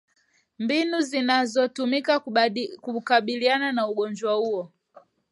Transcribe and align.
mbinu 0.59 1.01
zinazotumika 1.01 2.19
kukabiliana 2.83 3.71
na 3.71 3.87
ugonjwa 3.87 4.33
huo 4.33 4.71